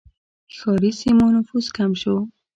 ښاري 0.55 0.91
سیمو 0.99 1.25
نفوس 1.35 1.67
کم 1.77 1.91
شو. 2.01 2.15